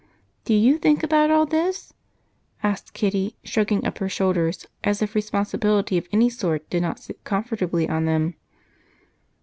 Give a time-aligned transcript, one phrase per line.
[0.45, 1.93] "Do you think about all this?"
[2.63, 7.23] asked Kitty, shrugging up her shoulders as if responsibility of any sort did not sit
[7.23, 8.33] comfortably on them.